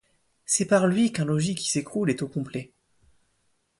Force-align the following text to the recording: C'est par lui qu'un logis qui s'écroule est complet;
C'est 0.47 0.65
par 0.65 0.87
lui 0.87 1.11
qu'un 1.11 1.25
logis 1.25 1.53
qui 1.53 1.69
s'écroule 1.69 2.09
est 2.09 2.15
complet; 2.27 2.71